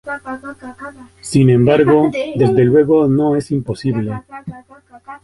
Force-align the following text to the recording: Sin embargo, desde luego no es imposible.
Sin 1.21 1.51
embargo, 1.51 2.09
desde 2.35 2.63
luego 2.65 3.07
no 3.07 3.35
es 3.35 3.51
imposible. 3.51 4.17